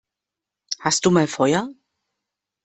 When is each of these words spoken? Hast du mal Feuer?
Hast 0.79 1.05
du 1.05 1.11
mal 1.11 1.27
Feuer? 1.27 1.69